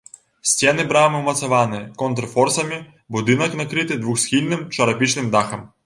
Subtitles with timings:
[0.51, 2.81] Сцены брамы ўмацаваны контрфорсамі,
[3.19, 5.69] будынак накрыты двухсхільным чарапічным дахам.